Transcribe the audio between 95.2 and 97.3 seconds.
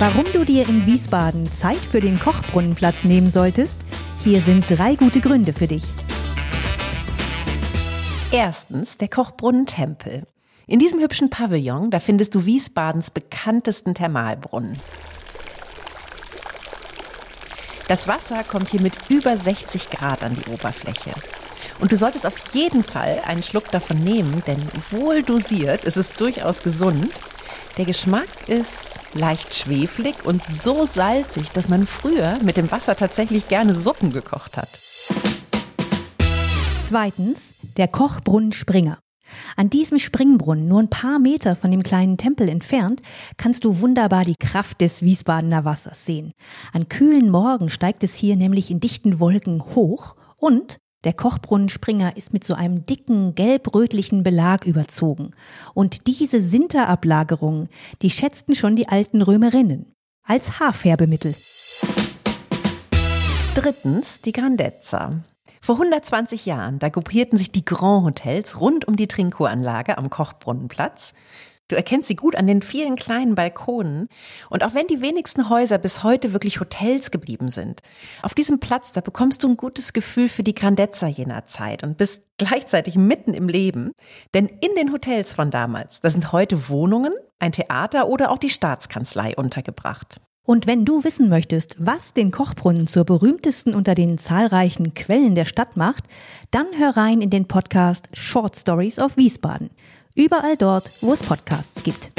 der Stadt macht, dann hör rein in